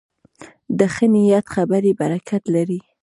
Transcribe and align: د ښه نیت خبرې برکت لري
د 0.77 0.79
ښه 0.93 1.05
نیت 1.13 1.45
خبرې 1.55 1.91
برکت 2.01 2.43
لري 2.55 2.79